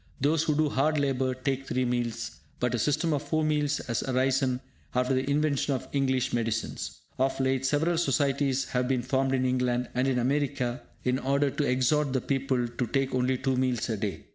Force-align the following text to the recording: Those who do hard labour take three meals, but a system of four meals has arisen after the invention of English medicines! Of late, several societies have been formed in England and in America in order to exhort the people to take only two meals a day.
Those 0.19 0.41
who 0.41 0.55
do 0.55 0.67
hard 0.67 0.99
labour 0.99 1.35
take 1.35 1.67
three 1.67 1.85
meals, 1.85 2.31
but 2.59 2.73
a 2.73 2.79
system 2.79 3.13
of 3.13 3.21
four 3.21 3.43
meals 3.43 3.77
has 3.85 4.01
arisen 4.01 4.59
after 4.95 5.13
the 5.13 5.29
invention 5.29 5.75
of 5.75 5.87
English 5.91 6.33
medicines! 6.33 7.01
Of 7.19 7.39
late, 7.39 7.67
several 7.67 7.99
societies 7.99 8.65
have 8.69 8.87
been 8.87 9.03
formed 9.03 9.35
in 9.35 9.45
England 9.45 9.89
and 9.93 10.07
in 10.07 10.17
America 10.17 10.81
in 11.03 11.19
order 11.19 11.51
to 11.51 11.69
exhort 11.69 12.13
the 12.13 12.21
people 12.21 12.67
to 12.67 12.87
take 12.87 13.13
only 13.13 13.37
two 13.37 13.55
meals 13.57 13.89
a 13.89 13.97
day. 13.97 14.23